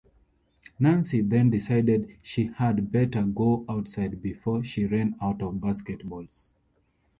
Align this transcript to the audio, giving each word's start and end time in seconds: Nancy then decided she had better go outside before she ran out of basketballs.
Nancy 0.79 1.21
then 1.21 1.51
decided 1.51 2.17
she 2.23 2.45
had 2.45 2.91
better 2.91 3.21
go 3.21 3.63
outside 3.69 4.19
before 4.19 4.63
she 4.63 4.87
ran 4.87 5.13
out 5.21 5.43
of 5.43 5.57
basketballs. 5.57 6.49